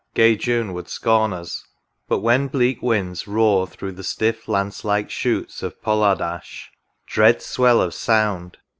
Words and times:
Gay 0.15 0.35
June 0.35 0.73
would 0.73 0.89
scorn 0.89 1.31
us;— 1.31 1.67
but 2.09 2.21
when 2.21 2.47
bleak 2.47 2.81
winds 2.81 3.27
roar 3.27 3.67
Through 3.67 3.91
the 3.91 4.03
stiff 4.03 4.47
lance 4.47 4.83
like 4.83 5.11
shoots 5.11 5.61
of 5.61 5.79
pollard 5.79 6.21
ash, 6.23 6.71
Dread 7.05 7.39
swell 7.39 7.79
of 7.79 7.93
sound 7.93 8.57